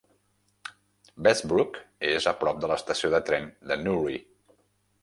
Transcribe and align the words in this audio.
Bessbrook 1.27 1.77
és 2.15 2.27
a 2.33 2.35
prop 2.41 2.65
de 2.65 2.73
l'estació 2.73 3.13
de 3.17 3.21
tren 3.31 3.49
de 3.73 3.79
Newry. 3.87 4.21